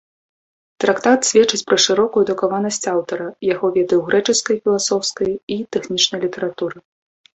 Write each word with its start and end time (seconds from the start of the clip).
Трактат 0.83 1.27
сведчыць 1.29 1.67
пра 1.71 1.77
шырокую 1.85 2.23
адукаванасць 2.25 2.81
аўтара, 2.93 3.27
яго 3.53 3.67
веды 3.75 3.93
ў 3.99 4.01
грэчаскай 4.07 4.55
філасофскай 4.65 5.31
і 5.57 5.59
тэхнічнай 5.77 6.19
літаратуры. 6.29 6.77